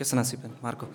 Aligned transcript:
Köszönöm 0.00 0.24
szépen, 0.24 0.50
Márko. 0.60 0.86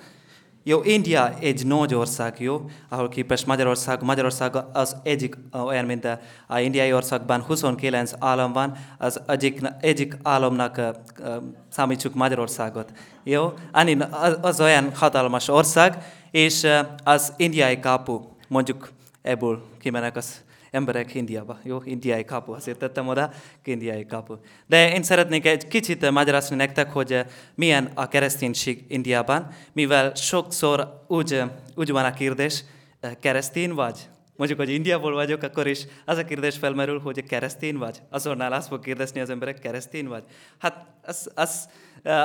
Jó, 0.63 0.83
India 0.83 1.33
egy 1.39 1.65
nagy 1.65 1.93
ország, 1.93 2.39
jó, 2.39 2.69
ahol 2.89 3.09
képest 3.09 3.45
Magyarország. 3.45 4.03
Magyarország 4.03 4.55
az 4.73 4.95
egyik 5.03 5.37
olyan, 5.65 5.85
mint 5.85 6.07
a, 6.47 6.59
indiai 6.59 6.93
országban 6.93 7.41
29 7.41 8.11
állam 8.19 8.53
van, 8.53 8.77
az 8.97 9.21
egyik, 9.27 9.61
egyik 9.79 10.17
államnak 10.23 10.77
uh, 10.77 11.35
számítsuk 11.69 12.13
Magyarországot. 12.13 12.91
Jó, 13.23 13.53
Ani, 13.71 13.97
az 14.41 14.61
olyan 14.61 14.91
hatalmas 14.95 15.47
ország, 15.47 16.03
és 16.31 16.63
uh, 16.63 16.79
az 17.03 17.33
indiai 17.37 17.79
kapu, 17.79 18.21
mondjuk 18.47 18.91
ebből 19.21 19.63
kimenek 19.79 20.15
az 20.15 20.43
emberek 20.75 21.13
Indiába. 21.13 21.59
Jó, 21.63 21.81
indiai 21.83 22.25
kapu, 22.25 22.51
azért 22.51 22.77
tettem 22.77 23.07
oda, 23.07 23.31
indiai 23.63 24.05
kapu. 24.05 24.35
De 24.67 24.93
én 24.93 25.03
szeretnék 25.03 25.45
egy 25.45 25.67
kicsit 25.67 26.11
magyarázni 26.11 26.55
nektek, 26.55 26.91
hogy 26.91 27.13
eh, 27.13 27.25
milyen 27.55 27.91
a 27.93 28.07
kereszténység 28.07 28.85
Indiában, 28.87 29.47
mivel 29.73 30.15
sokszor 30.15 31.05
úgy, 31.07 31.33
eh, 31.33 31.49
úgy 31.75 31.91
van 31.91 32.05
a 32.05 32.13
kérdés, 32.13 32.63
eh, 32.99 33.11
keresztény 33.19 33.73
vagy? 33.73 34.09
Mondjuk, 34.35 34.59
hogy 34.59 34.69
Indiából 34.69 35.13
vagyok, 35.13 35.43
akkor 35.43 35.67
is 35.67 35.85
az 36.05 36.17
a 36.17 36.25
kérdés 36.25 36.57
felmerül, 36.57 36.99
hogy 36.99 37.23
keresztény 37.23 37.77
vagy. 37.77 38.01
Azonnal 38.09 38.53
azt 38.53 38.67
fog 38.67 38.79
kérdezni 38.79 39.19
az 39.19 39.29
emberek, 39.29 39.59
keresztény 39.59 40.07
vagy? 40.07 40.23
Hát 40.57 40.85
az, 41.01 41.31
az 41.35 41.69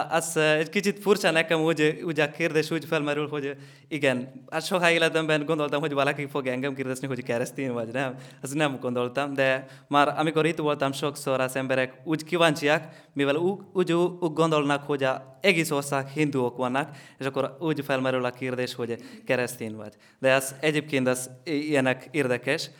az 0.08 0.36
egy 0.36 0.68
kicsit 0.68 0.98
furcsa 0.98 1.30
nekem, 1.30 1.60
úgy, 1.60 2.00
úgy 2.04 2.20
a 2.20 2.30
kérdés 2.30 2.70
úgy 2.70 2.84
felmerül, 2.84 3.28
hogy 3.28 3.56
igen, 3.88 4.44
hát 4.50 4.66
soha 4.66 4.90
életemben 4.90 5.44
gondoltam, 5.44 5.80
hogy 5.80 5.92
valaki 5.92 6.26
fog 6.26 6.46
engem 6.46 6.74
kérdezni, 6.74 7.06
hogy 7.06 7.22
keresztény 7.22 7.72
vagy 7.72 7.88
nem. 7.92 8.14
Azt 8.42 8.54
nem 8.54 8.78
gondoltam, 8.80 9.34
de 9.34 9.66
már 9.88 10.14
amikor 10.16 10.46
itt 10.46 10.58
voltam 10.58 10.92
sokszor, 10.92 11.40
az 11.40 11.56
emberek 11.56 12.00
úgy 12.04 12.24
kíváncsiak, 12.24 12.82
mivel 13.12 13.34
úgy, 13.34 13.60
úgy, 13.72 13.92
úgy 13.92 14.32
gondolnak, 14.32 14.82
hogy 14.82 15.04
a 15.04 15.38
egész 15.40 15.70
ország 15.70 16.08
hinduok 16.08 16.56
vannak, 16.56 16.96
és 17.18 17.26
akkor 17.26 17.56
úgy 17.60 17.84
felmerül 17.84 18.24
a 18.24 18.30
kérdés, 18.30 18.74
hogy 18.74 18.96
keresztény 19.26 19.76
vagy. 19.76 19.94
De 20.18 20.28
ez 20.28 20.54
egyébként 20.60 21.08
az 21.08 21.30
ilyenek 21.44 22.08
érdekes. 22.10 22.70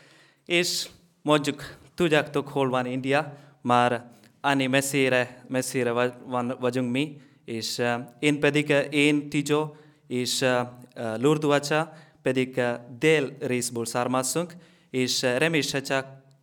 És 0.46 0.88
mondjuk, 1.22 1.76
tudjátok, 1.94 2.48
hol 2.48 2.68
van 2.68 2.86
India, 2.86 3.36
már 3.62 4.18
annyi 4.40 4.66
messzire, 4.66 5.44
messzire 5.48 5.92
van, 6.24 6.56
vagyunk 6.60 6.90
mi, 6.90 7.20
és 7.44 7.78
uh, 7.78 7.94
én 8.18 8.40
pedig, 8.40 8.68
uh, 8.68 8.84
én 8.90 9.28
Tijo 9.28 9.74
és 10.06 10.40
uh, 10.40 11.20
Lurduacsa 11.20 11.92
pedig 12.22 12.60
dél 12.98 13.36
részből 13.40 13.86
származunk, 13.86 14.54
és 14.90 15.26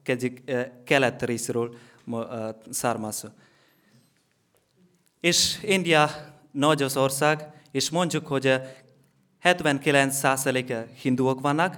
pedig 0.03 0.41
uh, 0.47 0.61
kelet 0.83 1.23
részről 1.23 1.75
származunk. 2.69 3.33
És 5.19 5.57
India 5.63 6.09
nagy 6.51 6.81
az 6.81 6.97
ország, 6.97 7.51
és 7.71 7.89
mondjuk, 7.89 8.27
hogy 8.27 8.61
79% 9.43 10.85
hinduok 11.01 11.41
vannak, 11.41 11.77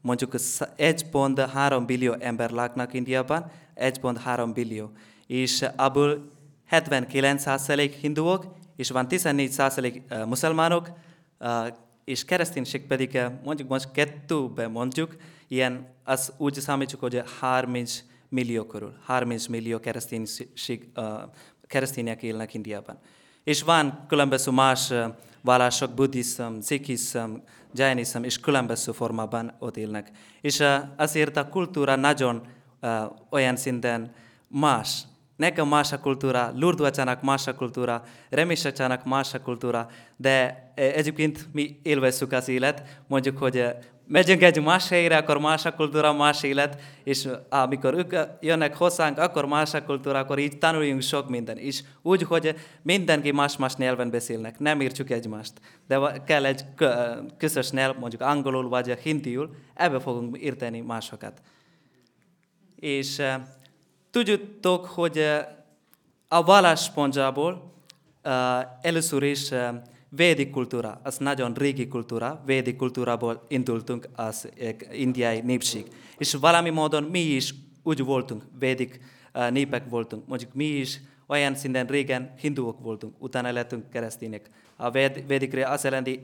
mondjuk 0.00 0.32
1.3 0.34 1.82
billió 1.86 2.12
ember 2.12 2.50
laknak 2.50 2.92
Indiában, 2.94 3.50
1.3 3.76 4.50
billió 4.54 4.92
és 5.28 5.64
abból 5.76 6.30
79% 6.70 7.94
hinduok, 8.00 8.54
és 8.76 8.90
van 8.90 9.06
14% 9.10 10.26
muszalmánok, 10.26 10.90
és 12.04 12.24
kereszténység 12.24 12.86
pedig 12.86 13.20
mondjuk 13.44 13.68
most 13.68 13.90
kettőben 13.90 14.70
mondjuk, 14.70 15.16
ilyen, 15.48 15.86
az 16.04 16.32
úgy 16.36 16.54
számítjuk, 16.54 17.00
hogy 17.00 17.22
30 17.40 18.02
millió 18.28 18.64
körül, 18.64 18.94
30 19.04 19.46
millió 19.46 19.80
kereszténység, 19.80 20.88
keresztények 21.66 22.22
élnek 22.22 22.54
Indiában. 22.54 22.98
És 23.44 23.62
van 23.62 24.04
különböző 24.08 24.50
más 24.50 24.92
vallások, 25.40 25.94
buddhizm, 25.94 26.58
szikizm, 26.60 27.30
jainism, 27.74 28.22
és 28.22 28.40
különböző 28.40 28.92
formában 28.92 29.52
ott 29.58 29.76
élnek. 29.76 30.10
És 30.40 30.64
azért 30.96 31.36
a 31.36 31.48
kultúra 31.48 31.96
nagyon 31.96 32.46
olyan 33.30 33.56
szinten 33.56 34.12
más, 34.48 35.02
Nekem 35.38 35.68
más 35.68 35.92
a 35.92 36.00
kultúra, 36.00 36.52
Lurdvacsának 36.56 37.22
más 37.22 37.46
a 37.46 37.54
kultúra, 37.54 38.02
Remésacsának 38.30 39.04
más 39.04 39.34
a 39.34 39.40
kultúra, 39.40 39.88
de 40.16 40.32
e, 40.74 40.82
egyébként 40.82 41.48
mi 41.52 41.78
élvezzük 41.82 42.32
az 42.32 42.48
élet, 42.48 42.82
mondjuk, 43.06 43.38
hogy 43.38 43.56
e, 43.56 43.78
megyünk 44.06 44.42
egy 44.42 44.62
más 44.62 44.88
helyre, 44.88 45.16
akkor 45.16 45.38
más 45.38 45.64
a 45.64 45.74
kultúra, 45.74 46.12
más 46.12 46.42
élet, 46.42 46.80
és 47.04 47.28
amikor 47.48 47.94
ők 47.94 48.14
jönnek 48.40 48.76
hozzánk, 48.76 49.18
akkor 49.18 49.46
más 49.46 49.74
a 49.74 49.84
kultúra, 49.84 50.18
akkor 50.18 50.38
így 50.38 50.58
tanuljunk 50.58 51.02
sok 51.02 51.28
minden. 51.28 51.56
És 51.56 51.82
úgy, 52.02 52.22
hogy 52.22 52.54
mindenki 52.82 53.30
más-más 53.30 53.76
nyelven 53.76 54.10
beszélnek, 54.10 54.58
nem 54.58 54.80
értjük 54.80 55.10
egymást. 55.10 55.52
De 55.86 56.22
kell 56.26 56.44
egy 56.44 56.64
közös 57.36 57.70
nyelv, 57.70 57.98
mondjuk 57.98 58.22
angolul 58.22 58.68
vagy 58.68 58.98
hindiul, 59.02 59.50
ebbe 59.74 60.00
fogunk 60.00 60.36
érteni 60.36 60.80
másokat. 60.80 61.40
És 62.76 63.18
e, 63.18 63.56
Tudjátok, 64.18 64.86
hogy 64.86 65.18
eh, 65.18 65.46
a 66.28 66.42
valláspontjából 66.42 67.72
eh, 68.22 68.60
először 68.80 69.22
is 69.22 69.50
eh, 69.50 69.74
védi 70.08 70.50
kultúra, 70.50 71.00
az 71.02 71.16
nagyon 71.16 71.54
régi 71.54 71.88
kultúra, 71.88 72.42
védi 72.46 72.76
kultúrából 72.76 73.44
indultunk 73.48 74.08
az 74.16 74.48
indiai 74.92 75.40
népség. 75.40 75.86
És 76.16 76.34
valami 76.34 76.70
módon 76.70 77.02
mi 77.02 77.20
is 77.20 77.54
úgy 77.82 78.04
voltunk, 78.04 78.42
védik 78.58 79.00
népek 79.50 79.88
voltunk. 79.88 80.26
Mondjuk 80.26 80.54
mi 80.54 80.64
is 80.64 81.00
olyan 81.26 81.54
szinten 81.54 81.86
régen 81.86 82.34
hinduok 82.40 82.80
voltunk, 82.80 83.14
utána 83.18 83.52
lettünk 83.52 83.90
keresztények. 83.90 84.50
A 84.76 84.90
védikre 85.26 85.68
azt 85.68 85.84
jelenti, 85.84 86.22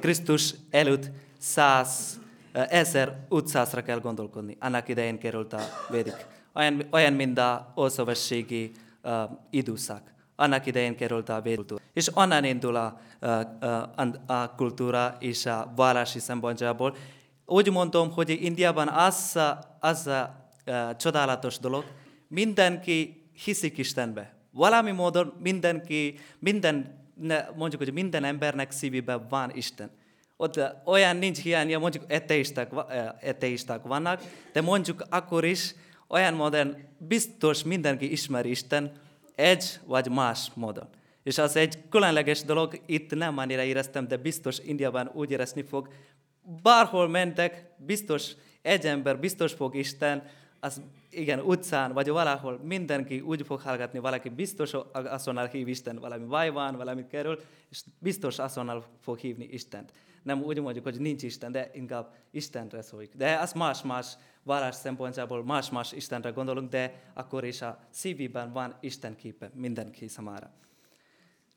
Krisztus 0.00 0.54
előtt 0.70 1.10
száz, 1.38 2.20
ezer, 2.52 3.26
500-ra 3.30 3.82
kell 3.86 4.00
gondolkodni. 4.00 4.56
Annak 4.60 4.88
idején 4.88 5.18
került 5.18 5.52
a 5.52 5.60
védik 5.90 6.38
olyan, 6.54 6.82
olyan 6.90 7.12
mint 7.12 7.38
a 7.38 7.72
ószövetségi 7.76 8.70
uh, 9.02 9.12
időszak. 9.50 10.02
Annak 10.36 10.66
idején 10.66 10.96
került 10.96 11.28
a 11.28 11.40
védkultúra. 11.40 11.82
És 11.92 12.16
onnan 12.16 12.44
indul 12.44 12.76
a, 12.76 13.00
a, 13.96 14.32
a 14.32 14.54
kultúra 14.54 15.16
és 15.18 15.46
a 15.46 15.72
vallási 15.76 16.18
szempontjából. 16.18 16.96
Úgy 17.46 17.70
mondom, 17.70 18.10
hogy 18.10 18.42
Indiában 18.42 18.88
az, 18.88 19.38
az 19.80 20.06
a, 20.06 20.48
a 20.66 20.96
csodálatos 20.96 21.58
dolog, 21.58 21.84
mindenki 22.28 23.20
hiszik 23.44 23.78
Istenbe. 23.78 24.34
Valami 24.50 24.90
módon 24.90 25.32
mindenki, 25.38 26.18
minden, 26.38 26.98
mondjuk, 27.56 27.82
hogy 27.82 27.92
minden 27.92 28.24
embernek 28.24 28.70
szívében 28.70 29.26
van 29.28 29.50
Isten. 29.54 29.90
Ott 30.36 30.60
olyan 30.84 31.16
nincs 31.16 31.38
hiánya, 31.38 31.78
mondjuk 31.78 32.04
eteisták, 32.08 32.70
eteisták 33.20 33.82
vannak, 33.82 34.22
de 34.52 34.60
mondjuk 34.60 35.04
akkor 35.08 35.44
is 35.44 35.74
olyan 36.10 36.34
módon 36.34 36.76
biztos 36.98 37.62
mindenki 37.62 38.12
ismeri 38.12 38.50
Isten 38.50 38.92
egy 39.34 39.80
vagy 39.84 40.10
más 40.10 40.50
módon. 40.54 40.88
És 41.22 41.38
az 41.38 41.56
egy 41.56 41.88
különleges 41.88 42.42
dolog, 42.42 42.80
itt 42.86 43.14
nem 43.14 43.38
annyira 43.38 43.62
éreztem, 43.62 44.08
de 44.08 44.16
biztos 44.16 44.58
Indiában 44.58 45.10
úgy 45.14 45.30
érezni 45.30 45.62
fog, 45.62 45.88
bárhol 46.62 47.08
mentek, 47.08 47.70
biztos 47.76 48.32
egy 48.62 48.86
ember, 48.86 49.18
biztos 49.18 49.52
fog 49.52 49.74
Isten, 49.74 50.22
az 50.60 50.80
igen, 51.10 51.40
utcán, 51.40 51.92
vagy 51.92 52.08
valahol 52.08 52.60
mindenki 52.62 53.20
úgy 53.20 53.46
fog 53.46 53.60
hallgatni, 53.60 53.98
valaki 53.98 54.28
biztos 54.28 54.72
azonnal 54.92 55.46
hív 55.46 55.68
Isten, 55.68 55.98
valami 55.98 56.24
baj 56.24 56.50
van, 56.50 56.76
valami 56.76 57.06
kerül, 57.06 57.40
és 57.68 57.82
biztos 57.98 58.38
azonnal 58.38 58.84
fog 59.00 59.18
hívni 59.18 59.44
Istent. 59.44 59.92
Nem 60.22 60.42
úgy 60.42 60.60
mondjuk, 60.60 60.84
hogy 60.84 61.00
nincs 61.00 61.22
Isten, 61.22 61.52
de 61.52 61.70
inkább 61.72 62.14
Istenre 62.30 62.82
szóljuk. 62.82 63.14
De 63.14 63.38
az 63.38 63.52
más-más 63.52 64.16
vallás 64.42 64.74
szempontjából 64.74 65.44
más-más 65.44 65.92
Istenre 65.92 66.30
gondolunk, 66.30 66.70
de 66.70 67.02
akkor 67.14 67.44
is 67.44 67.62
a 67.62 67.78
szívében 67.90 68.52
van 68.52 68.74
Isten 68.80 69.16
képe 69.16 69.50
mindenki 69.54 70.08
számára. 70.08 70.50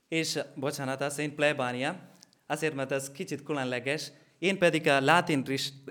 És 0.08 0.40
bocsánat, 0.56 1.02
az 1.02 1.18
én 1.18 1.36
plebánia, 1.36 2.00
azért, 2.48 2.74
mert 2.76 2.92
ez 2.92 3.12
kicsit 3.12 3.44
különleges, 3.44 4.12
én 4.40 4.58
pedig 4.58 4.88
a 4.88 5.02
látin, 5.02 5.46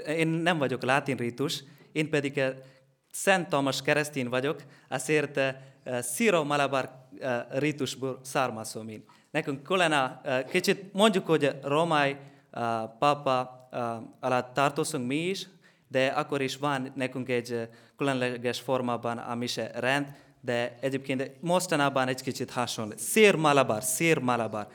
én 0.06 0.28
nem 0.28 0.58
vagyok 0.58 0.82
látin 0.82 1.16
ritus, 1.16 1.64
én 1.92 2.10
pedig 2.10 2.38
a 2.38 2.54
Szent 3.14 3.48
Thomas 3.48 3.82
keresztény 3.82 4.28
vagyok, 4.28 4.62
azért 4.88 5.40
Sziro 6.00 6.44
Malabar 6.44 6.90
ritusból 7.50 8.18
származom 8.22 8.88
én. 8.88 9.04
Nekünk 9.30 9.62
kellene 9.62 10.20
kicsit 10.50 10.92
mondjuk, 10.92 11.26
hogy 11.26 11.56
romai 11.62 12.16
papa 12.98 13.68
alatt 14.20 14.54
tartozunk 14.54 15.06
mi 15.06 15.16
is, 15.16 15.46
de 15.88 16.06
akkor 16.06 16.40
is 16.40 16.56
van 16.56 16.92
nekünk 16.94 17.28
egy 17.28 17.68
különleges 17.96 18.60
formában 18.60 19.18
a 19.18 19.34
mise 19.34 19.70
rend, 19.74 20.06
de 20.40 20.76
egyébként 20.80 21.30
mostanában 21.40 22.08
egy 22.08 22.22
kicsit 22.22 22.50
hasonló. 22.50 22.92
Szér 22.96 23.34
Malabar, 23.34 23.82
szér 23.82 24.18
Malabar. 24.18 24.66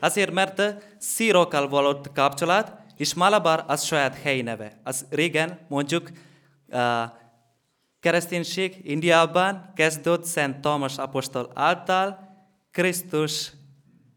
Azért, 0.00 0.32
mert 0.32 0.62
szírokkal 0.98 1.68
valott 1.68 2.12
kapcsolat, 2.12 2.72
és 2.96 3.14
Malabar 3.14 3.64
az 3.66 3.82
saját 3.82 4.20
helyi 4.22 4.42
neve. 4.42 4.72
Az 4.82 5.06
régen 5.10 5.58
mondjuk 5.68 6.10
uh, 6.68 7.02
kereszténység 8.04 8.80
Indiában 8.82 9.72
kezdődött 9.74 10.24
Szent 10.24 10.60
Thomas 10.60 10.96
apostol 10.96 11.50
által 11.54 12.18
Krisztus 12.70 13.52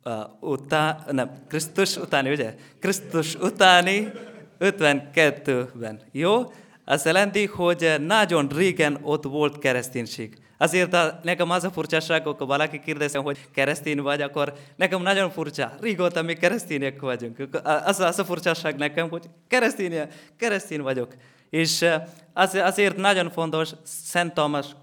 uh, 0.03 0.13
után, 0.39 1.03
nem, 1.11 1.31
Krisztus 1.47 1.97
utáni, 1.97 2.31
ugye? 2.31 2.55
Krisztus 2.79 3.35
utáni 3.35 4.11
52-ben. 4.59 6.01
Jó? 6.11 6.51
Az 6.85 7.05
jelenti, 7.05 7.45
hogy 7.45 7.95
nagyon 7.99 8.47
régen 8.47 8.99
ott 9.01 9.23
volt 9.23 9.59
kereszténység. 9.59 10.37
Azért 10.57 10.93
a, 10.93 11.19
nekem 11.23 11.49
az 11.49 11.63
a 11.63 11.71
furcsaság, 11.71 12.27
akkor 12.27 12.47
valaki 12.47 12.79
kérdezem, 12.79 13.23
hogy 13.23 13.37
keresztény 13.53 14.01
vagy, 14.01 14.21
akkor 14.21 14.53
nekem 14.75 15.01
nagyon 15.01 15.29
furcsa. 15.29 15.73
Régóta 15.81 16.21
mi 16.21 16.33
keresztények 16.33 17.01
vagyunk. 17.01 17.49
Az, 17.63 17.99
az 17.99 18.19
a 18.19 18.25
furcsaság 18.25 18.75
nekem, 18.75 19.09
hogy 19.09 19.29
keresztény, 19.47 20.07
keresztény 20.37 20.81
vagyok. 20.81 21.15
És 21.49 21.85
az, 22.33 22.55
azért 22.55 22.97
nagyon 22.97 23.29
fontos, 23.29 23.71
Szent 23.83 24.33
Thomas 24.33 24.75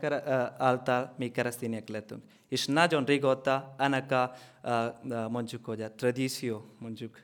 által 0.58 1.14
mi 1.18 1.30
keresztények 1.30 1.88
lettünk. 1.88 2.22
És 2.48 2.66
nagyon 2.66 3.04
régóta 3.04 3.74
ennek 3.78 4.12
a, 4.12 4.34
mondjuk, 5.28 5.64
hogy 5.64 5.82
a 5.82 5.92
tradíció, 5.92 6.64
mondjuk, 6.78 7.22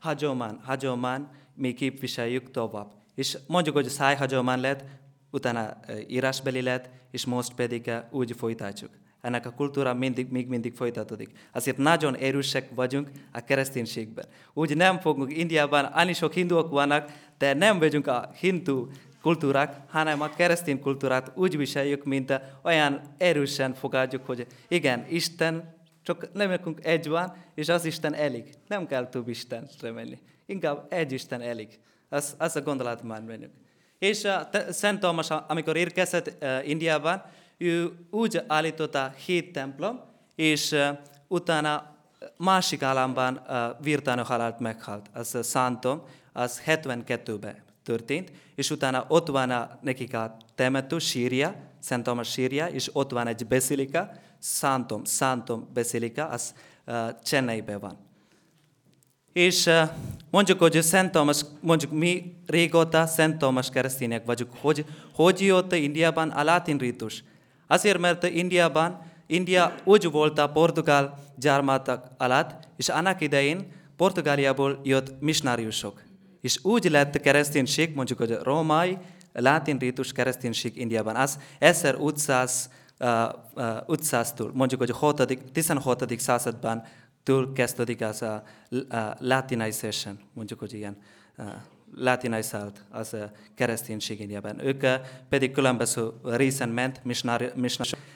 hagyomány, 0.00 0.58
hagyomány, 0.64 1.28
mi 1.54 1.74
képviseljük 1.74 2.50
tovább. 2.50 2.92
És 3.14 3.38
mondjuk, 3.46 3.74
hogy 3.74 3.88
szájhagyomány 3.88 4.60
lett, 4.60 4.84
utána 5.30 5.76
írásbeli 6.06 6.62
lett, 6.62 6.88
és 7.10 7.24
most 7.24 7.54
pedig 7.54 7.90
úgy 8.10 8.34
folytatjuk. 8.36 8.90
Ennek 9.26 9.46
a 9.46 9.50
kultúra 9.50 9.94
mindig, 9.94 10.30
még 10.30 10.48
mindig 10.48 10.74
folytatódik. 10.74 11.30
Azért 11.52 11.76
nagyon 11.76 12.16
erősek 12.16 12.68
vagyunk 12.74 13.10
a 13.32 13.40
kereszténységben. 13.40 14.24
Úgy 14.52 14.76
nem 14.76 15.00
fogunk 15.00 15.36
Indiában, 15.36 15.84
annyi 15.84 16.12
sok 16.12 16.32
hinduok 16.32 16.70
vannak, 16.70 17.12
de 17.38 17.54
nem 17.54 17.78
vagyunk 17.78 18.06
a 18.06 18.30
hindu 18.38 18.86
kultúrák, 19.22 19.76
hanem 19.88 20.20
a 20.20 20.28
keresztény 20.28 20.80
kultúrát 20.80 21.32
úgy 21.34 21.56
viseljük, 21.56 22.04
mint 22.04 22.40
olyan 22.62 23.00
erősen 23.18 23.74
fogadjuk, 23.74 24.26
hogy 24.26 24.46
igen, 24.68 25.06
Isten, 25.08 25.74
csak 26.02 26.32
nem 26.32 26.48
nekünk 26.48 26.84
egy 26.84 27.08
van, 27.08 27.36
és 27.54 27.68
az 27.68 27.84
Isten 27.84 28.14
elég. 28.14 28.54
Nem 28.68 28.86
kell 28.86 29.08
több 29.08 29.28
Isten 29.28 29.68
remélni. 29.80 30.18
Inkább 30.46 30.86
egy 30.88 31.12
Isten 31.12 31.40
elég. 31.40 31.78
Az, 32.08 32.34
az 32.38 32.56
a 32.56 32.62
gondolat 32.62 33.02
már 33.02 33.22
bennünk. 33.22 33.52
És 33.98 34.22
uh, 34.22 34.70
Szent 34.70 35.00
Thomas, 35.00 35.30
amikor 35.30 35.76
érkezett 35.76 36.36
uh, 36.42 36.68
Indiában, 36.68 37.22
ő 37.58 37.92
úgy 38.10 38.42
állította 38.46 39.14
hét 39.24 39.52
templom, 39.52 40.00
és 40.34 40.76
utána 41.28 41.96
másik 42.36 42.82
államban 42.82 43.40
virtánő 43.82 44.22
halált 44.22 44.58
meghalt. 44.58 45.10
Az 45.12 45.38
Szántom, 45.42 46.02
az 46.32 46.62
72-ben 46.66 47.64
történt, 47.82 48.32
és 48.54 48.70
utána 48.70 49.04
ott 49.08 49.26
van 49.26 49.50
a, 49.50 49.78
nekik 49.82 50.14
a 50.14 50.36
temető, 50.54 50.98
sírja, 50.98 51.54
Szent 51.80 52.02
Thomas 52.02 52.30
sírja, 52.30 52.66
és 52.66 52.90
ott 52.92 53.10
van 53.10 53.26
egy 53.26 53.46
beszélika, 53.46 54.10
Szántom, 54.38 55.04
Szántom 55.04 55.68
beszélika, 55.74 56.28
az 56.28 56.54
uh, 56.86 57.08
Csenneiben 57.22 57.80
van. 57.80 57.96
És 59.32 59.70
mondjuk, 60.30 60.58
hogy 60.58 60.82
Szent 60.82 61.10
Thomas, 61.10 61.40
mondjuk 61.60 61.92
mi 61.92 62.36
régóta 62.46 63.06
Szent 63.06 63.38
Thomas 63.38 63.70
keresztények 63.70 64.24
vagyunk. 64.24 64.50
Hogy, 64.60 64.84
hogy 65.14 65.40
jött 65.40 65.74
Indiában 65.74 66.30
a 66.30 66.42
latin 66.42 66.78
ritus? 66.78 67.24
Azért, 67.66 67.98
mert 67.98 68.24
Indiában, 68.24 69.00
India 69.26 69.74
úgy 69.84 70.10
volt 70.10 70.38
a 70.38 70.48
portugál 70.48 71.18
gyarmatok 71.36 72.02
alatt, 72.18 72.68
és 72.76 72.88
annak 72.88 73.20
idején 73.20 73.72
Portugáliából 73.96 74.80
jött 74.82 75.20
missionáriusok. 75.20 76.02
És 76.40 76.58
úgy 76.64 76.90
lett 76.90 77.20
kereszténység, 77.20 77.94
mondjuk, 77.94 78.18
hogy 78.18 78.38
római, 78.42 78.98
latin 79.32 79.78
ritus 79.78 80.12
kereszténység 80.12 80.76
Indiában. 80.76 81.16
Az 81.16 81.38
1500 81.58 82.70
uh, 82.98 83.08
uh, 83.08 83.64
500-tól, 83.86 84.52
mondjuk, 84.52 84.80
hogy 84.80 84.90
6. 84.90 85.38
16. 85.52 86.20
században 86.20 86.82
től 87.22 87.52
kezdődik 87.52 88.00
az 88.00 88.22
a, 88.22 88.42
a 88.88 89.16
latinization, 89.18 90.18
mondjuk, 90.32 90.58
hogy 90.58 90.72
ilyen 90.72 90.96
latinizált 91.94 92.84
az 92.90 93.14
a 93.14 93.30
kereszténység 93.54 94.20
Indiában. 94.20 94.66
Ők 94.66 94.84
pedig 95.28 95.50
különböző 95.50 96.08
részen 96.24 96.68
ment, 96.68 97.04
missionár, 97.04 97.52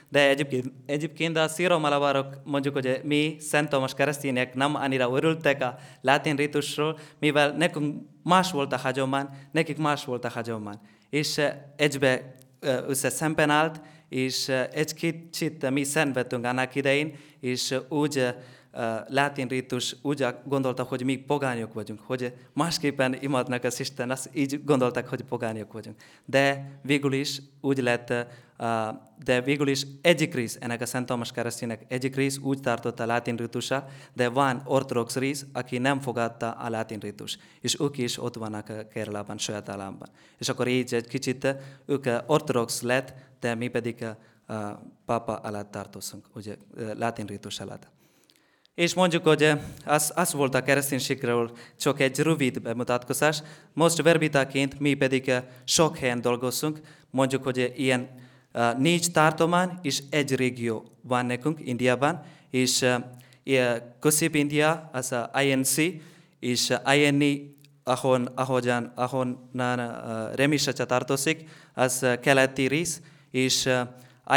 de 0.09 0.29
egyébként, 0.29 0.73
egyébként 0.87 1.37
a 1.37 1.49
szíromalavarok, 1.49 2.41
mondjuk, 2.45 2.75
hogy 2.75 3.01
mi 3.05 3.37
Szent 3.39 3.69
Thomas 3.69 3.95
keresztények 3.95 4.55
nem 4.55 4.75
annyira 4.75 5.11
örültek 5.13 5.63
a 5.63 5.77
latin 6.01 6.37
ritusról, 6.37 6.99
mivel 7.19 7.53
nekünk 7.53 8.03
más 8.23 8.51
volt 8.51 8.73
a 8.73 8.77
hagyomány, 8.77 9.27
nekik 9.53 9.79
más 9.79 10.05
volt 10.05 10.25
a 10.25 10.29
hagyomány. 10.29 10.79
És 11.11 11.41
egybe 11.77 12.35
össze 12.87 13.09
szemben 13.09 13.51
állt, 13.51 13.81
és 14.09 14.49
egy 14.49 14.95
kicsit 14.95 15.71
mi 15.71 15.85
szenvedtünk 15.85 16.45
annak 16.45 16.75
idején, 16.75 17.15
és 17.41 17.75
úgy 17.89 18.35
látin 19.07 19.49
ritus 19.49 19.97
úgy 20.03 20.27
gondoltak, 20.45 20.89
hogy 20.89 21.05
mi 21.05 21.17
pogányok 21.17 21.73
vagyunk, 21.73 22.01
hogy 22.01 22.35
másképpen 22.53 23.17
imádnak 23.21 23.65
az 23.65 23.81
Isten, 23.81 24.11
azt 24.11 24.31
így 24.33 24.65
gondoltak, 24.65 25.09
hogy 25.09 25.23
pogányok 25.23 25.73
vagyunk. 25.73 25.97
De 26.25 26.71
végül 26.83 27.13
is 27.13 27.43
úgy 27.61 27.79
lett, 27.79 28.13
de 29.25 29.41
végül 29.41 29.69
is 29.69 29.87
egyik 30.03 30.35
rész, 30.35 30.57
ennek 30.61 30.81
a 30.81 30.87
Szent 30.87 31.07
Thomas 31.07 31.33
kereszténynek 31.33 31.85
egyik 31.89 32.17
rész 32.17 32.39
úgy 32.39 32.61
tartotta 32.61 33.03
a 33.03 33.07
látin 33.07 33.37
ritusa, 33.37 33.87
de 34.13 34.29
van 34.29 34.63
ortodox 34.65 35.17
rész, 35.17 35.47
aki 35.53 35.79
nem 35.79 36.01
fogadta 36.01 36.51
a 36.51 36.71
látin 36.71 36.99
ritus. 36.99 37.39
És 37.61 37.81
ők 37.81 37.99
is 37.99 38.23
ott 38.23 38.35
vannak 38.35 38.69
a 38.69 38.89
Keralában, 38.89 39.39
saját 39.39 39.69
államban. 39.69 40.09
És 40.39 40.49
akkor 40.49 40.69
így 40.69 40.95
egy 40.95 41.07
kicsit 41.07 41.57
ők 41.87 42.07
ortodox 42.27 42.83
lett, 42.83 43.15
de 43.41 43.55
mi 43.55 43.69
pedig 43.69 44.05
a 44.05 44.17
papa 45.05 45.35
alatt 45.35 45.71
tartozunk, 45.71 46.27
ugye 46.35 46.57
látin 46.95 47.27
ritus 47.27 47.61
alatt. 47.61 47.89
És 48.81 48.95
mondjuk, 48.95 49.27
hogy 49.27 49.43
eh, 49.43 49.59
az, 49.85 50.13
az 50.15 50.33
volt 50.33 50.55
a 50.55 50.63
kereszténységről 50.63 51.51
csak 51.79 52.01
egy 52.01 52.19
rövid 52.19 52.63
bemutatkozás. 52.63 53.43
Most 53.73 54.03
verbitaként 54.03 54.79
mi 54.79 54.95
pedig 54.95 55.29
eh, 55.29 55.43
sok 55.65 55.99
helyen 55.99 56.21
dolgozunk. 56.21 56.81
Mondjuk, 57.11 57.43
hogy 57.43 57.59
eh, 57.59 57.79
ilyen 57.79 58.09
négy 58.79 59.07
tartomány 59.13 59.71
és 59.83 60.03
egy 60.11 60.35
régió 60.35 60.85
van 61.03 61.27
nekünk 61.27 61.61
Indiában, 61.65 62.23
és 62.51 62.87
Közép-India 64.01 64.91
az 64.93 65.13
a 65.13 65.31
INC, 65.43 65.77
és 66.39 66.75
INI, 66.95 67.57
ahon, 67.85 68.29
ahogyan, 68.35 68.93
ahonnan 68.95 70.01
Remisacsa 70.35 70.85
tartozik, 70.85 71.49
az 71.75 72.07
keleti 72.21 72.67
rész, 72.67 73.01
és 73.31 73.69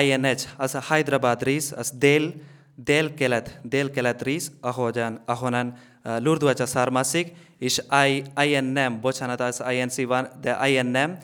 INH, 0.01 0.43
az 0.57 0.75
a 0.75 0.83
Hyderabad 0.93 1.43
rész, 1.43 1.71
az 1.71 1.91
dél, 1.97 2.33
dél-kelet, 2.75 3.59
dél-kelet 3.63 4.21
rész, 4.21 4.51
ahogyan, 4.61 5.21
ahonnan 5.25 5.77
uh, 6.03 6.19
Lurdvacsa 6.19 6.65
származik, 6.65 7.31
és 7.57 7.81
I, 8.07 8.23
INM, 8.45 8.99
bocsánat, 9.01 9.39
az 9.39 9.63
INC 9.71 10.05
van, 10.05 10.27
de 10.41 10.69
INM, 10.69 11.17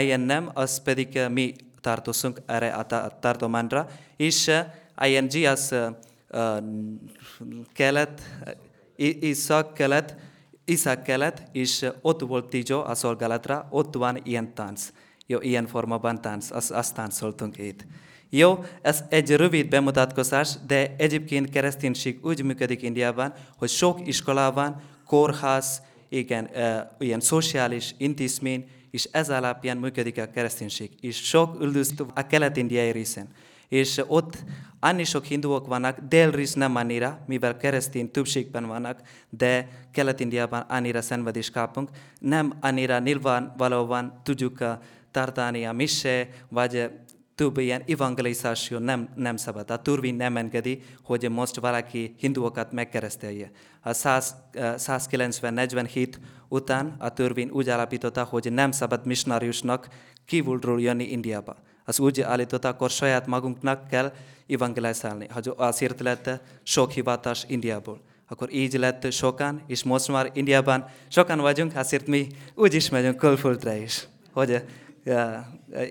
INM, 0.00 0.50
az 0.54 0.82
pedig 0.82 1.08
uh, 1.14 1.28
mi 1.28 1.54
tartozunk 1.80 2.40
erre 2.46 2.68
a 2.68 2.86
tartományra, 3.20 3.88
és 4.16 4.46
uh, 4.46 5.08
ING 5.08 5.44
az 5.44 5.72
uh, 5.72 5.88
uh, 6.30 6.64
kelet, 7.72 8.20
észak-kelet, 8.96 10.16
észak-kelet, 10.64 11.42
és 11.52 11.86
ott 12.00 12.20
volt 12.20 12.48
Tijó 12.48 12.80
a 12.80 12.94
szolgálatra, 12.94 13.66
ott 13.70 13.94
van 13.94 14.20
ilyen 14.22 14.54
tánc. 14.54 14.92
Jó, 15.26 15.40
ilyen 15.40 15.66
formában 15.66 16.20
tánc, 16.20 16.50
azt 16.70 16.94
táncoltunk 16.94 17.58
itt. 17.58 17.86
Jó, 18.34 18.64
ez 18.82 19.04
egy 19.08 19.30
rövid 19.30 19.68
bemutatkozás, 19.68 20.54
de 20.66 20.94
egyébként 20.96 21.50
kereszténység 21.50 22.18
úgy 22.22 22.44
működik 22.44 22.82
Indiában, 22.82 23.32
hogy 23.56 23.68
sok 23.68 24.06
iskola 24.06 24.52
van, 24.52 24.80
kórház, 25.06 25.82
igen, 26.08 26.46
e, 26.46 26.90
ilyen 26.98 27.20
szociális 27.20 27.94
intézmény, 27.98 28.68
és 28.90 29.08
ez 29.10 29.30
alapján 29.30 29.76
működik 29.76 30.18
a 30.18 30.30
kereszténység. 30.30 30.90
És 31.00 31.16
sok 31.16 31.60
üldöztő 31.60 32.04
a 32.14 32.26
kelet-indiai 32.26 32.90
részen. 32.90 33.28
És 33.68 34.02
ott 34.06 34.44
annyi 34.80 35.04
sok 35.04 35.24
hinduok 35.24 35.66
vannak, 35.66 35.98
délrész 36.08 36.52
nem 36.52 36.76
annyira, 36.76 37.24
mivel 37.26 37.56
keresztény 37.56 38.10
többségben 38.10 38.66
vannak, 38.66 39.00
de 39.28 39.68
kelet-indiában 39.90 40.60
annyira 40.60 41.02
szenvedés 41.02 41.50
kapunk. 41.50 41.90
Nem 42.18 42.52
annyira 42.60 42.98
nyilvánvalóan 42.98 44.20
tudjuk 44.22 44.64
tartani 45.10 45.66
a 45.66 45.72
mise, 45.72 46.28
vagy 46.48 46.90
több 47.42 47.58
ilyen 47.58 47.82
evangelizáció 47.86 48.78
nem, 48.78 49.08
nem 49.14 49.36
szabad. 49.36 49.70
A 49.70 49.82
törvény 49.82 50.16
nem 50.16 50.36
engedi, 50.36 50.82
hogy 51.02 51.30
most 51.30 51.56
valaki 51.56 52.14
hinduokat 52.18 52.72
megkeresztelje. 52.72 53.50
A 53.80 53.90
190-47 53.90 56.14
után 56.48 56.94
a 56.98 57.08
törvény 57.08 57.48
úgy 57.48 57.70
állapította, 57.70 58.24
hogy 58.24 58.52
nem 58.52 58.70
szabad 58.70 59.06
missionáriusnak 59.06 59.88
kívülről 60.24 60.80
jönni 60.80 61.04
Indiába. 61.04 61.56
Az 61.84 62.00
úgy 62.00 62.20
állította, 62.20 62.68
akkor 62.68 62.90
saját 62.90 63.26
magunknak 63.26 63.88
kell 63.88 64.12
evangelizálni. 64.48 65.26
Azért 65.56 66.00
lett 66.00 66.40
sok 66.62 66.90
hivatás 66.90 67.44
Indiából. 67.48 68.00
Akkor 68.28 68.52
így 68.52 68.74
lett 68.74 69.12
sokan, 69.12 69.62
és 69.66 69.82
most 69.82 70.08
már 70.08 70.30
Indiában 70.34 70.84
sokan 71.08 71.38
vagyunk, 71.38 71.76
azért 71.76 72.06
mi 72.06 72.26
úgy 72.54 72.74
is 72.74 72.88
megyünk 72.88 73.16
külföldre 73.16 73.76
is. 73.76 74.08
Hogy 74.32 74.64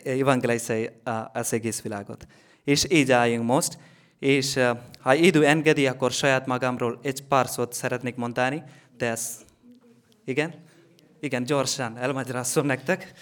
evangelizálj 0.03 0.89
az 1.33 1.53
egész 1.53 1.81
világot. 1.81 2.25
És 2.63 2.85
így 2.89 3.11
álljunk 3.11 3.45
most, 3.47 3.77
és 4.19 4.59
ha 4.99 5.13
idő 5.13 5.45
engedi, 5.45 5.87
akkor 5.87 6.11
saját 6.11 6.45
magamról 6.45 6.99
egy 7.03 7.23
pár 7.23 7.47
szót 7.47 7.73
szeretnék 7.73 8.15
mondani, 8.15 8.63
de 8.97 9.09
ez... 9.09 9.37
Igen? 10.25 10.53
Igen, 11.19 11.43
gyorsan 11.43 11.97
elmagyarázom 11.97 12.65
nektek. 12.65 13.13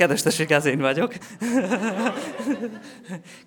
Kedves 0.00 0.22
tessék, 0.22 0.50
ez 0.50 0.64
én 0.64 0.78
vagyok. 0.78 1.14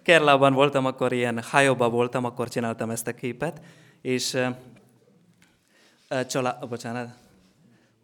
Kerlában 0.03 0.53
voltam, 0.53 0.85
akkor 0.85 1.13
ilyen 1.13 1.41
hajóban 1.41 1.91
voltam, 1.91 2.25
akkor 2.25 2.49
csináltam 2.49 2.89
ezt 2.89 3.07
a 3.07 3.13
képet, 3.13 3.61
és 4.01 4.33
uh, 4.33 6.25
csalá... 6.25 6.57
Oh, 6.61 6.69
bocsánat. 6.69 7.09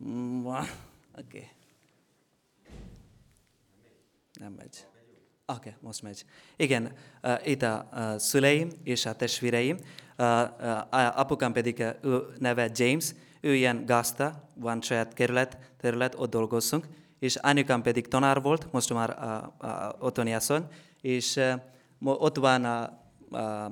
Oké. 0.03 0.68
Okay. 1.18 1.48
Nem 4.39 4.51
megy. 4.51 4.86
Oké, 5.46 5.58
okay, 5.58 5.74
most 5.79 6.01
megy. 6.01 6.25
Igen, 6.56 6.94
uh, 7.24 7.48
itt 7.48 7.62
a 7.62 7.89
uh, 7.94 8.18
szüleim 8.18 8.70
és 8.84 9.06
a 9.06 9.15
testvéreim, 9.15 9.77
uh, 10.18 10.41
uh, 10.60 11.20
apukám 11.20 11.53
pedig 11.53 11.84
uh, 12.03 12.15
neve 12.38 12.70
James, 12.74 13.13
ő 13.41 13.56
ilyen 13.56 13.86
gazda, 13.86 14.50
van 14.56 14.82
saját 14.82 15.13
kerület, 15.13 15.58
terület, 15.77 16.15
ott 16.18 16.29
dolgozunk, 16.29 16.88
és 17.20 17.36
anyukám 17.36 17.82
pedig 17.82 18.08
tanár 18.08 18.42
volt, 18.42 18.72
most 18.72 18.94
már 18.94 19.10
a, 19.10 19.96
otthoni 20.00 20.34
asszony, 20.34 20.68
és 21.02 21.38
a, 21.38 21.64
ott 22.04 22.38
van 22.38 22.66
a, 22.66 22.82
a, 23.38 23.72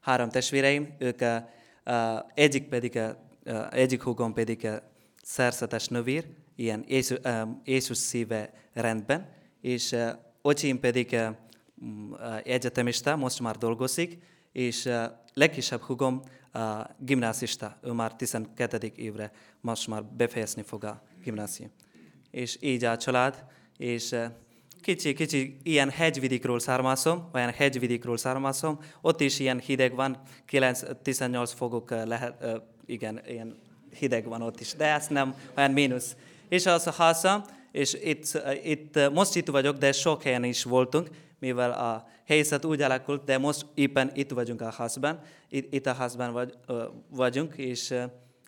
három 0.00 0.28
testvéreim, 0.28 0.94
ők 0.98 1.20
a, 1.20 2.26
egyik 2.34 2.68
pedig, 2.68 2.96
a, 2.96 3.16
egyik 3.70 4.02
húgom 4.02 4.32
pedig 4.32 4.66
a 4.66 4.82
szerzetes 5.22 5.88
nővér, 5.88 6.26
ilyen 6.56 6.84
Jézus, 6.88 7.18
Jézus 7.64 7.98
szíve 7.98 8.52
rendben, 8.72 9.28
és 9.60 9.92
a, 9.92 10.32
ocsim 10.42 10.80
pedig 10.80 11.14
a, 11.14 11.36
egyetemista, 12.44 13.16
most 13.16 13.40
már 13.40 13.56
dolgozik, 13.56 14.18
és 14.52 14.86
a 14.86 15.22
legkisebb 15.34 15.80
húgom 15.80 16.22
a 16.52 16.86
gimnázista, 16.98 17.78
ő 17.82 17.90
már 17.92 18.16
12. 18.16 18.92
évre 18.96 19.32
most 19.60 19.88
már 19.88 20.04
befejezni 20.04 20.62
fog 20.62 20.84
a 20.84 21.02
gimnázium 21.22 21.70
és 22.30 22.56
így 22.60 22.84
a 22.84 22.96
család, 22.96 23.44
és 23.76 24.16
kicsi-kicsi 24.80 25.56
ilyen 25.62 25.90
hegyvidékről 25.90 26.58
származom, 26.58 27.28
olyan 27.32 27.50
hegyvidékről 27.50 28.16
származom, 28.16 28.78
ott 29.00 29.20
is 29.20 29.38
ilyen 29.38 29.58
hideg 29.58 29.94
van, 29.94 30.20
9-18 30.50 31.52
fokok 31.56 31.90
lehet, 31.90 32.44
igen, 32.86 33.20
ilyen 33.26 33.58
hideg 33.98 34.28
van 34.28 34.42
ott 34.42 34.60
is, 34.60 34.74
de 34.74 34.84
ez 34.84 35.06
nem 35.06 35.34
olyan 35.56 35.70
mínusz. 35.70 36.16
És 36.48 36.66
az 36.66 36.86
a 36.86 36.92
háza, 36.92 37.46
és 37.72 37.94
itt, 38.02 38.42
itt, 38.62 39.10
most 39.12 39.36
itt 39.36 39.48
vagyok, 39.48 39.76
de 39.76 39.92
sok 39.92 40.22
helyen 40.22 40.44
is 40.44 40.62
voltunk, 40.62 41.08
mivel 41.38 41.70
a 41.70 42.08
helyzet 42.26 42.64
úgy 42.64 42.82
alakult, 42.82 43.24
de 43.24 43.38
most 43.38 43.66
éppen 43.74 44.10
itt 44.14 44.30
vagyunk 44.30 44.60
a 44.60 44.70
házban, 44.70 45.20
itt, 45.48 45.74
itt 45.74 45.86
a 45.86 45.92
házban 45.92 46.32
vagy, 46.32 46.54
vagyunk, 47.08 47.54
és 47.56 47.94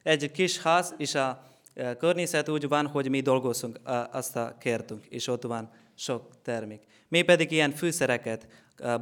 egy 0.03 0.31
kis 0.31 0.59
ház, 0.59 0.95
és 0.99 1.15
a 1.15 1.52
környezet 1.99 2.49
úgy 2.49 2.69
van, 2.69 2.87
hogy 2.87 3.09
mi 3.09 3.21
dolgozunk, 3.21 3.81
azt 4.11 4.37
a 4.37 4.57
kertünk, 4.59 5.07
és 5.07 5.27
ott 5.27 5.43
van 5.43 5.71
sok 5.95 6.43
termék. 6.43 6.83
Mi 7.09 7.23
pedig 7.23 7.51
ilyen 7.51 7.71
fűszereket, 7.71 8.47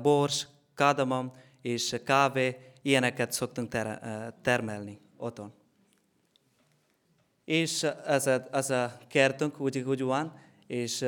bors, 0.03 0.47
kardamom 0.75 1.33
és 1.63 1.97
kávé, 2.05 2.57
ilyeneket 2.83 3.33
szoktunk 3.33 3.69
ter- 3.69 4.03
termelni 4.43 5.01
otthon. 5.17 5.53
És 7.45 7.83
ez 8.07 8.27
a, 8.27 8.47
az 8.51 8.71
a 8.71 8.99
kertünk 9.09 9.61
úgy, 9.61 9.79
úgy 9.79 10.03
van, 10.03 10.39
és 10.67 11.07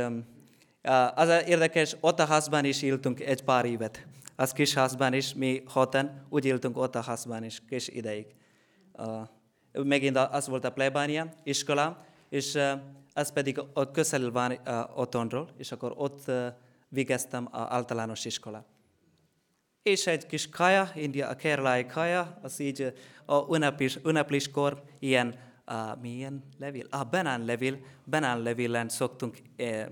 az 1.14 1.28
a 1.28 1.42
érdekes, 1.46 1.96
ott 2.00 2.20
a 2.20 2.24
házban 2.24 2.64
is 2.64 2.82
éltünk 2.82 3.20
egy 3.20 3.44
pár 3.44 3.64
évet. 3.64 4.06
Az 4.36 4.52
kis 4.52 4.74
házban 4.74 5.12
is, 5.12 5.34
mi 5.34 5.62
hatan 5.66 6.26
úgy 6.28 6.44
éltünk 6.44 6.76
ott 6.76 6.94
a 6.94 7.00
házban 7.00 7.44
is, 7.44 7.62
kis 7.68 7.88
ideig 7.88 8.26
megint 9.72 10.16
az 10.16 10.48
volt 10.48 10.64
a 10.64 10.72
plebánia 10.72 11.32
iskola, 11.42 12.04
és 12.28 12.58
ez 13.12 13.32
pedig 13.32 13.62
a 13.72 13.90
közel 13.90 14.30
van 14.30 14.58
otthonról, 14.94 15.48
és 15.56 15.72
akkor 15.72 15.94
ott 15.96 16.30
végeztem 16.88 17.48
az 17.50 17.66
általános 17.68 18.24
iskola. 18.24 18.64
És 19.82 20.06
egy 20.06 20.26
kis 20.26 20.48
kaja, 20.48 20.90
India, 20.94 21.28
a 21.28 21.36
kerlai 21.36 21.86
kaja, 21.86 22.38
az 22.42 22.60
így 22.60 22.92
a 23.26 23.54
ünneplis, 23.54 23.98
ünnepliskor 24.04 24.82
ilyen, 24.98 25.38
a, 25.64 25.96
milyen 26.00 26.42
levil? 26.58 26.86
A 26.90 27.04
banán 27.04 27.44
levil, 27.44 27.78
banán 28.06 28.42
levilen 28.42 28.88
szoktunk, 28.88 29.36
e, 29.56 29.90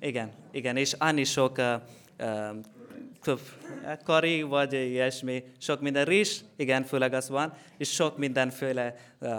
igen, 0.00 0.32
igen, 0.50 0.76
és 0.76 0.92
annyi 0.92 1.24
sok 1.24 1.58
e, 1.58 1.82
e, 2.16 2.54
több 3.22 3.40
kari, 4.04 4.42
vagy 4.42 4.72
ilyesmi, 4.72 5.44
sok 5.58 5.80
minden 5.80 6.04
rizs, 6.04 6.40
igen, 6.56 6.84
főleg 6.84 7.12
az 7.12 7.28
van, 7.28 7.52
és 7.76 7.92
sok 7.92 8.18
mindenféle 8.18 8.94
uh, 9.20 9.30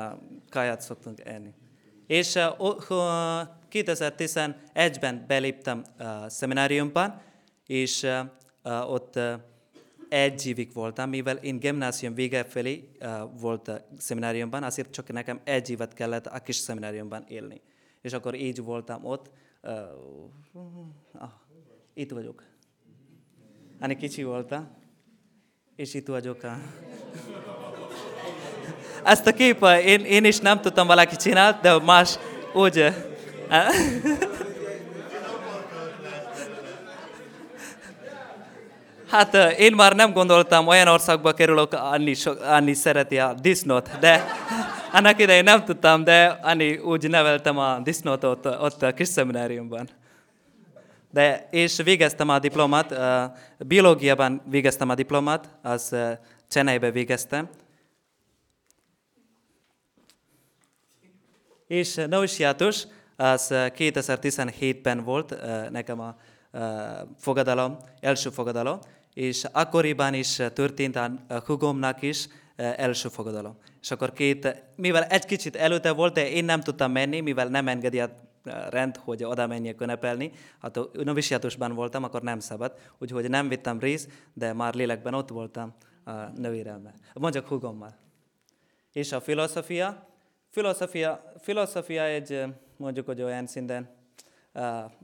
kaját 0.50 0.81
szoktunk 0.81 1.19
enni. 1.25 1.53
És 2.07 2.36
uh, 2.36 2.75
2011-ben 3.71 5.25
beléptem 5.27 5.83
uh, 6.00 6.27
szemináriumban, 6.27 7.21
és 7.65 8.03
uh, 8.03 8.19
uh, 8.63 8.91
ott 8.91 9.15
uh, 9.15 9.33
egy 10.09 10.45
évig 10.48 10.74
voltam, 10.74 11.09
mivel 11.09 11.36
én 11.36 11.59
gimnázium 11.59 12.13
vége 12.13 12.43
felé 12.43 12.89
uh, 13.01 13.39
volt 13.39 13.67
a 13.67 13.86
szemináriumban, 13.98 14.63
azért 14.63 14.91
csak 14.91 15.12
nekem 15.12 15.39
egy 15.43 15.69
évet 15.69 15.93
kellett 15.93 16.27
a 16.27 16.39
kis 16.39 16.55
szemináriumban 16.55 17.24
élni. 17.27 17.62
És 18.01 18.13
akkor 18.13 18.36
így 18.36 18.63
voltam 18.63 19.05
ott. 19.05 19.31
Uh, 19.63 19.71
uh, 20.53 21.29
itt 21.93 22.12
vagyok. 22.12 22.49
Ani 23.81 23.95
kicsi 23.95 24.24
voltam, 24.24 24.67
és 25.75 25.93
itt 25.93 26.07
vagyok. 26.07 26.43
A... 26.43 26.57
Ezt 29.03 29.27
a 29.27 29.33
kép 29.33 29.65
én, 29.86 30.05
én 30.05 30.25
is 30.25 30.39
nem 30.39 30.62
tudtam 30.62 30.88
valaki 30.88 31.15
csinált, 31.15 31.62
de 31.62 31.79
más 31.79 32.15
úgy... 32.53 32.93
Hát 39.09 39.36
én 39.57 39.74
már 39.74 39.95
nem 39.95 40.13
gondoltam, 40.13 40.67
olyan 40.67 40.88
országba 40.88 41.33
kerülök, 41.33 41.74
Anni, 41.74 42.13
so, 42.13 42.31
Anni 42.41 42.74
szereti 42.74 43.19
a 43.19 43.33
disznót, 43.33 44.00
de 44.00 44.25
annak 44.91 45.19
idején 45.19 45.43
nem 45.43 45.63
tudtam, 45.63 46.03
de 46.03 46.39
Anni 46.41 46.77
úgy 46.77 47.09
neveltem 47.09 47.57
a 47.57 47.79
disznót 47.83 48.24
ott 48.24 48.81
a 48.81 48.93
kis 48.93 49.07
szemináriumban. 49.07 49.89
De, 51.12 51.48
és 51.51 51.78
végeztem 51.78 52.30
a 52.30 52.39
diplomát, 52.39 52.94
biológiában 53.58 54.42
végeztem 54.46 54.89
a 54.89 54.96
diplomát, 54.96 55.50
az 55.62 55.96
Cseneibe 56.48 56.92
végeztem. 56.92 57.50
És 61.68 61.96
noviciátus, 62.10 62.88
az 63.16 63.48
2017-ben 63.51 65.04
volt 65.04 65.36
nekem 65.70 66.00
a 66.00 66.16
fogadalom, 67.18 67.78
első 68.00 68.30
fogadalom, 68.30 68.80
és 69.13 69.44
akkoriban 69.51 70.13
is 70.13 70.36
történt 70.54 70.96
a 70.96 71.12
hugomnak 71.46 72.01
is 72.01 72.28
első 72.56 73.10
fogadalom. 73.10 73.58
És 73.82 73.92
akkor 73.92 74.13
két, 74.13 74.63
mivel 74.75 75.04
egy 75.04 75.25
kicsit 75.25 75.56
előtte 75.56 75.92
volt, 75.92 76.13
de 76.13 76.30
én 76.30 76.46
nem 76.46 76.62
tudtam 76.62 76.92
menni, 76.92 77.20
mivel 77.20 77.48
nem 77.48 77.68
engedi 77.68 78.00
a 78.00 78.28
rend, 78.43 78.98
hogy 78.98 79.24
oda 79.24 79.48
menjek 79.48 79.81
ünnepelni. 79.81 80.31
Hát 80.60 80.77
a 80.77 80.89
novisiátusban 80.93 81.74
voltam, 81.74 82.03
akkor 82.03 82.22
nem 82.22 82.39
szabad, 82.39 82.74
úgyhogy 82.98 83.29
nem 83.29 83.48
vittem 83.48 83.79
részt, 83.79 84.12
de 84.34 84.53
már 84.53 84.74
lélekben 84.74 85.13
ott 85.13 85.29
voltam 85.29 85.74
a 86.03 86.12
nővéremmel. 86.12 86.93
Mondjuk 87.13 87.48
hugommal. 87.48 87.98
És 88.91 89.12
a 89.12 89.22
filozofia, 89.22 90.08
filozofia, 90.50 91.34
filozofia 91.39 92.03
egy 92.03 92.43
mondjuk, 92.77 93.05
hogy 93.05 93.22
olyan 93.22 93.48
szinten 93.48 93.89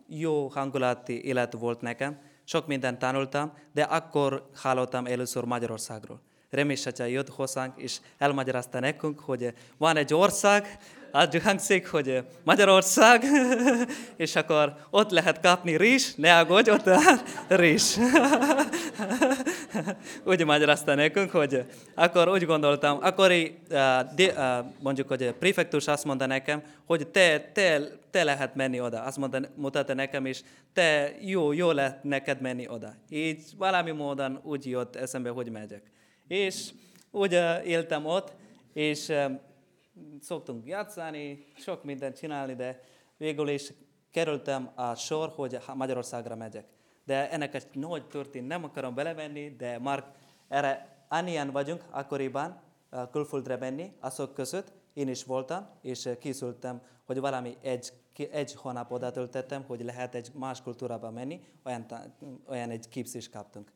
jó 0.08 0.48
hangulati 0.48 1.26
élet 1.26 1.54
volt 1.54 1.82
nekem, 1.82 2.20
sok 2.44 2.68
mindent 2.68 3.00
tanultam, 3.00 3.54
de 3.74 3.84
akkor 3.84 4.50
hallottam 4.56 5.06
először 5.06 5.44
Magyarországról. 5.44 6.22
Remész 6.50 6.88
jött 6.98 7.30
hozzánk, 7.30 7.74
és 7.78 7.98
elmagyarázta 8.18 8.80
nekünk, 8.80 9.20
hogy 9.20 9.54
van 9.78 9.98
egy 9.98 10.14
ország, 10.14 10.78
az 11.16 11.42
hangzik, 11.44 11.88
hogy 11.88 12.24
Magyarország, 12.44 13.24
és 14.16 14.36
akkor 14.36 14.76
ott 14.90 15.10
lehet 15.10 15.40
kapni 15.42 15.78
rizs, 15.78 16.14
ne 16.16 16.38
aggódj, 16.38 16.70
ott 16.70 16.90
rizs. 17.48 17.98
úgy 20.24 20.46
magyarázta 20.46 20.96
nekünk, 20.96 21.32
hogy 21.32 21.66
akkor 21.94 22.30
úgy 22.30 22.46
gondoltam, 22.46 22.98
akkor 23.02 23.32
mondjuk, 24.80 25.08
hogy 25.08 25.24
a 25.24 25.34
prefektus 25.34 25.88
azt 25.88 26.06
mondta 26.06 26.26
nekem, 26.26 26.64
hogy 26.86 27.08
te, 27.08 27.40
te, 27.54 27.82
te 28.12 28.24
lehet 28.24 28.56
menni 28.56 28.80
oda. 28.80 29.02
Azt 29.02 29.18
mondta, 29.18 29.40
mutatta 29.56 29.94
nekem 29.94 30.26
is, 30.26 30.42
te 30.74 31.16
jó, 31.22 31.52
jó 31.52 31.72
lehet 31.72 32.04
neked 32.04 32.42
menni 32.42 32.68
oda. 32.68 32.94
Így 33.10 33.44
valami 33.58 33.92
módon 33.92 34.40
úgy 34.44 34.66
jött 34.66 34.96
eszembe, 34.96 35.30
hogy 35.30 35.50
megyek. 35.50 35.82
És 36.28 36.74
úgy 37.12 37.32
éltem 37.66 38.06
ott, 38.06 38.34
és 38.74 39.14
szoktunk 40.22 40.68
játszani, 40.68 41.46
sok 41.56 41.84
mindent 41.84 42.18
csinálni, 42.18 42.56
de 42.56 42.82
végül 43.18 43.48
is 43.48 43.74
kerültem 44.12 44.72
a 44.76 44.96
sor, 44.96 45.30
hogy 45.36 45.58
Magyarországra 45.74 46.36
megyek. 46.36 46.66
De 47.04 47.32
ennek 47.32 47.54
egy 47.54 47.68
nagy 47.74 48.08
történet, 48.08 48.48
nem 48.48 48.64
akarom 48.64 48.96
belevenni, 48.96 49.56
de 49.56 49.80
már 49.80 50.14
erre 50.48 51.06
annyian 51.08 51.52
vagyunk 51.52 51.84
akkoriban 51.90 52.62
külföldre 53.12 53.58
menni, 53.58 53.92
azok 54.00 54.34
között 54.34 54.72
én 54.94 55.08
is 55.08 55.24
voltam, 55.24 55.68
és 55.82 56.10
készültem, 56.20 56.82
hogy 57.06 57.20
valami 57.20 57.58
egy, 57.62 57.94
egy 58.32 58.54
hónap 58.54 58.92
oda 58.92 59.12
töltettem, 59.12 59.64
hogy 59.64 59.84
lehet 59.84 60.16
egy 60.16 60.32
más 60.34 60.62
kultúrába 60.62 61.12
menni, 61.12 61.42
olyan, 61.64 61.86
olyan 62.48 62.70
egy 62.70 62.90
képzést 62.90 63.32
kaptunk. 63.32 63.72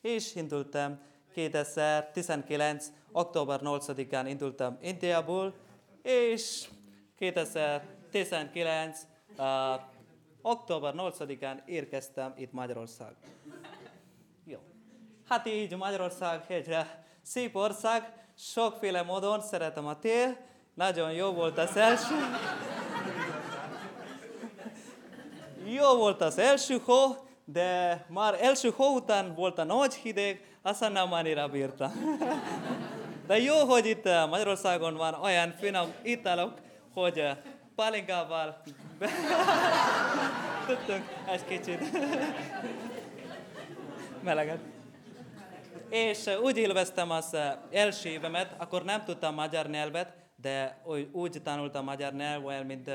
És 0.00 0.34
indultam 0.34 0.98
2019. 1.32 2.86
október 3.12 3.60
8-án 3.62 4.24
indultam 4.28 4.78
Indiából, 4.80 5.54
és 6.02 6.68
2019. 7.18 9.00
Uh, 9.38 9.44
október 10.42 10.94
8-án 10.96 11.56
érkeztem 11.64 12.32
itt 12.36 12.52
Magyarország. 12.52 13.14
Jó. 14.44 14.58
Hát 15.28 15.46
így 15.46 15.76
Magyarország 15.76 16.44
egy 16.48 16.76
szép 17.22 17.56
ország, 17.56 18.12
sokféle 18.36 19.02
módon 19.02 19.40
szeretem 19.40 19.86
a 19.86 19.98
tél, 19.98 20.36
nagyon 20.74 21.12
jó 21.12 21.32
volt 21.32 21.58
az 21.58 21.76
első. 21.76 22.14
Jó 25.64 25.94
volt 25.94 26.20
az 26.20 26.38
első 26.38 26.80
hó, 26.84 26.96
de 27.44 28.04
már 28.08 28.36
első 28.40 28.72
hó 28.76 28.94
után 28.94 29.34
volt 29.34 29.58
a 29.58 29.64
nagy 29.64 29.94
hideg, 29.94 30.56
aztán 30.62 30.92
nem 30.92 31.12
annyira 31.12 31.48
bírtam. 31.48 31.92
De 33.26 33.38
jó, 33.38 33.54
hogy 33.64 33.86
itt 33.86 34.06
eh, 34.06 34.28
Magyarországon 34.28 34.96
van 34.96 35.14
olyan 35.14 35.54
finom 35.58 35.92
italok, 36.02 36.54
hogy 36.94 37.18
eh, 37.18 37.36
pálinkával 37.74 38.62
tudtunk 40.66 41.04
egy 41.26 41.44
kicsit 41.44 41.80
meleget. 44.24 44.58
És 45.88 46.26
eh, 46.26 46.40
úgy 46.40 46.56
élveztem 46.56 47.10
az 47.10 47.36
első 47.70 48.08
évemet, 48.08 48.54
akkor 48.58 48.84
nem 48.84 49.04
tudtam 49.04 49.34
magyar 49.34 49.66
nyelvet, 49.66 50.12
de 50.36 50.82
úgy 51.12 51.42
tanultam 51.42 51.84
magyar 51.84 52.12
nyelvet, 52.12 52.66
mint 52.66 52.90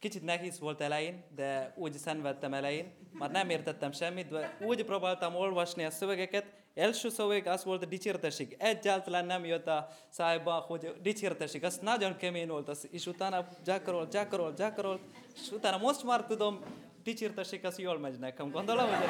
Kicsit 0.00 0.24
nehéz 0.24 0.58
volt 0.58 0.80
elején, 0.80 1.24
de 1.34 1.74
úgy 1.76 1.92
szenvedtem 1.92 2.54
elején, 2.54 2.92
már 3.12 3.30
nem 3.30 3.50
értettem 3.50 3.92
semmit, 3.92 4.28
de 4.28 4.56
úgy 4.60 4.84
próbáltam 4.84 5.34
olvasni 5.34 5.84
a 5.84 5.90
szövegeket, 5.90 6.44
első 6.74 7.08
szöveg 7.08 7.46
az 7.46 7.64
volt 7.64 7.88
dicsérteség. 7.88 8.56
Egyáltalán 8.58 9.26
nem 9.26 9.44
jött 9.44 9.66
a 9.66 9.88
szájba, 10.08 10.52
hogy 10.52 10.94
dicsérteség. 11.02 11.64
Az 11.64 11.78
nagyon 11.82 12.16
kemény 12.16 12.48
volt, 12.48 12.68
az, 12.68 12.88
és 12.90 13.06
utána 13.06 13.46
gyakorol, 13.64 14.06
gyakorol, 14.10 14.52
gyakorol, 14.52 15.00
és 15.34 15.50
utána 15.50 15.78
most 15.78 16.04
már 16.04 16.24
tudom, 16.24 16.60
dicsérteség 17.02 17.64
az 17.64 17.78
jól 17.78 17.98
megy 17.98 18.18
nekem. 18.18 18.50
Gondolom, 18.50 18.86
hogy 18.86 19.08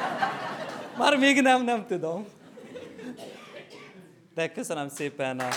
már 0.97 1.17
még 1.17 1.41
nem, 1.41 1.63
nem 1.63 1.85
tudom. 1.85 2.27
De 4.33 4.51
köszönöm 4.51 4.87
szépen 4.87 5.39
a 5.39 5.49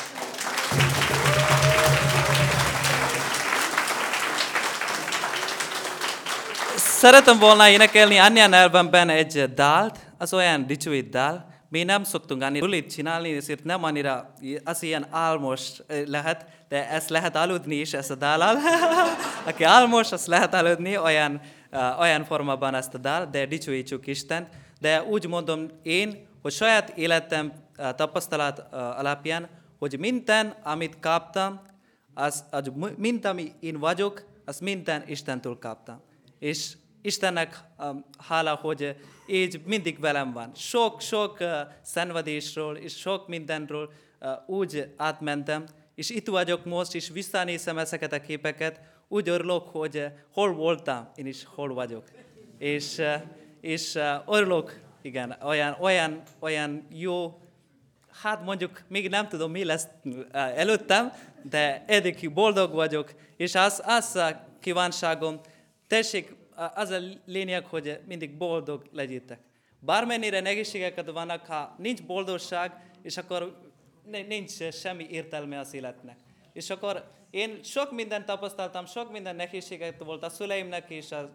Szeretem 7.05 7.39
volna 7.39 7.69
énekelni 7.69 8.19
annyian 8.19 8.49
nyelvemben 8.51 9.09
egy 9.09 9.55
dalt, 9.55 9.99
az 10.19 10.33
olyan 10.33 10.67
dicsőít 10.67 11.09
dal. 11.09 11.47
Mi 11.69 11.83
nem 11.83 12.05
szoktunk 12.05 12.43
annyi 12.43 12.59
bulit 12.59 12.95
csinálni, 12.95 13.37
ezért 13.37 13.65
nem 13.65 13.85
annyira, 13.85 14.35
az 14.65 14.83
ilyen 14.83 15.07
álmos 15.11 15.61
lehet, 16.07 16.47
de 16.69 16.89
ezt 16.89 17.09
lehet 17.09 17.37
aludni 17.37 17.75
is, 17.75 17.93
ezt 17.93 18.11
a 18.11 18.15
dallal. 18.15 18.57
Aki 19.49 19.65
álmos, 19.65 20.13
azt 20.13 20.27
lehet 20.27 20.55
aludni 20.55 20.99
olyan, 20.99 21.41
uh, 21.73 22.01
olyan 22.01 22.25
formában 22.25 22.75
ezt 22.75 22.95
a 22.95 22.99
dal, 22.99 23.29
de 23.31 23.47
dicsőítsük 23.47 24.07
Istent. 24.07 24.49
De 24.81 25.03
úgy 25.03 25.27
mondom 25.27 25.69
én, 25.83 26.27
hogy 26.43 26.53
saját 26.53 26.89
életem 26.89 27.53
uh, 27.79 27.91
tapasztalat 27.95 28.59
alapján, 28.73 29.49
hogy 29.79 29.99
minden, 29.99 30.55
amit 30.63 31.01
kaptam, 31.01 31.61
az, 32.15 32.45
az 32.51 32.71
mind, 32.97 33.25
ami 33.25 33.53
én 33.61 33.79
vagyok, 33.79 34.25
az 34.45 34.59
minden 34.59 35.03
Istentől 35.07 35.59
kaptam. 35.59 36.03
És 36.39 36.73
Istennek 37.05 37.61
um, 37.79 38.05
hála, 38.19 38.55
hogy 38.55 38.97
így 39.27 39.61
mindig 39.65 40.01
velem 40.01 40.33
van. 40.33 40.55
Sok-sok 40.55 41.41
uh, 41.41 41.49
szenvedésről 41.83 42.77
és 42.77 42.97
sok 42.97 43.29
mindenről 43.29 43.93
uh, 44.21 44.31
úgy 44.47 44.93
átmentem, 44.97 45.67
és 45.95 46.11
itt 46.11 46.27
vagyok 46.27 46.65
most, 46.65 46.95
és 46.95 47.09
visszanézem 47.09 47.79
ezeket 47.79 48.13
a 48.13 48.21
képeket, 48.21 48.81
úgy 49.09 49.29
örülök, 49.29 49.69
hogy 49.69 49.97
uh, 49.97 50.05
hol 50.33 50.53
voltam, 50.53 51.11
én 51.15 51.27
is 51.27 51.45
hol 51.45 51.75
vagyok. 51.75 52.05
És, 52.59 52.99
uh, 52.99 53.15
és 53.61 53.95
uh, 53.95 54.37
örülök, 54.37 54.81
igen, 55.03 55.37
olyan, 55.43 55.77
olyan, 55.81 56.23
olyan 56.39 56.87
jó, 56.91 57.41
hát 58.23 58.45
mondjuk 58.45 58.83
még 58.89 59.09
nem 59.09 59.29
tudom, 59.29 59.51
mi 59.51 59.65
lesz 59.65 59.87
uh, 60.05 60.25
előttem, 60.33 61.13
de 61.43 61.85
eddig 61.87 62.33
boldog 62.33 62.73
vagyok, 62.73 63.15
és 63.37 63.55
az, 63.55 63.83
az 63.85 64.17
a 64.17 64.47
kívánságom, 64.61 65.41
tessék 65.87 66.43
az 66.75 66.91
a 66.91 66.99
lényeg, 67.25 67.67
hogy 67.67 68.01
mindig 68.07 68.37
boldog 68.37 68.89
legyetek. 68.93 69.41
Bármennyire 69.79 70.41
nehézségeket 70.41 71.11
vannak, 71.11 71.47
ha 71.47 71.75
nincs 71.79 72.03
boldogság, 72.03 72.91
és 73.03 73.17
akkor 73.17 73.59
nincs 74.29 74.69
semmi 74.69 75.07
értelme 75.11 75.59
az 75.59 75.75
életnek. 75.75 76.17
És 76.53 76.71
akkor 76.71 77.05
én 77.31 77.63
sok 77.63 77.93
mindent 77.93 78.25
tapasztaltam, 78.25 78.87
sok 78.87 79.13
minden 79.13 79.37
nehézséget 79.37 80.03
volt 80.03 80.23
a 80.23 80.29
szüleimnek 80.29 80.91
és 80.91 81.13
a, 81.13 81.31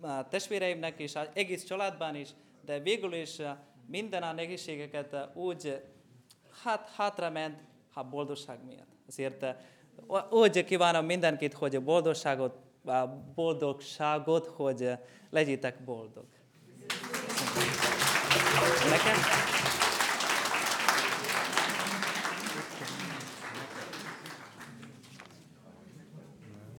a 0.00 0.28
testvéreimnek 0.28 0.98
és 1.00 1.14
az 1.14 1.28
egész 1.32 1.64
családban 1.64 2.14
is, 2.14 2.28
de 2.64 2.80
végül 2.80 3.14
is 3.14 3.36
minden 3.86 4.22
a 4.22 4.32
nehézségeket 4.32 5.16
úgy 5.34 5.82
hát, 6.64 6.90
hátra 6.96 7.30
ment, 7.30 7.60
ha 7.92 8.02
boldogság 8.02 8.64
miatt. 8.64 8.88
Azért 9.08 9.46
úgy 10.30 10.64
kívánom 10.64 11.04
mindenkit, 11.04 11.52
hogy 11.52 11.82
boldogságot 11.82 12.58
a 12.84 13.06
boldogságot, 13.34 14.46
hogy 14.46 14.90
legyetek 15.30 15.84
boldog. 15.84 16.24
Nekem? 18.90 19.16